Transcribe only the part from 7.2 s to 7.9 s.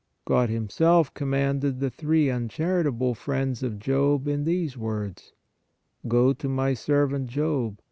Job